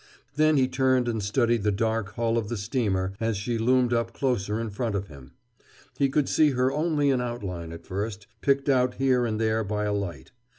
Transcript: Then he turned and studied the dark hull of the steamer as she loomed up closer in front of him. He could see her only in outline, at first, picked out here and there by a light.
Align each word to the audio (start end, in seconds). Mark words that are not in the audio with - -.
Then 0.35 0.57
he 0.57 0.67
turned 0.67 1.07
and 1.07 1.21
studied 1.21 1.61
the 1.61 1.71
dark 1.71 2.15
hull 2.15 2.35
of 2.35 2.49
the 2.49 2.57
steamer 2.57 3.13
as 3.19 3.37
she 3.37 3.59
loomed 3.59 3.93
up 3.93 4.13
closer 4.13 4.59
in 4.59 4.71
front 4.71 4.95
of 4.95 5.09
him. 5.09 5.33
He 5.95 6.09
could 6.09 6.27
see 6.27 6.49
her 6.57 6.71
only 6.71 7.11
in 7.11 7.21
outline, 7.21 7.71
at 7.71 7.85
first, 7.85 8.25
picked 8.41 8.67
out 8.67 8.95
here 8.95 9.27
and 9.27 9.39
there 9.39 9.63
by 9.63 9.85
a 9.85 9.93
light. 9.93 10.31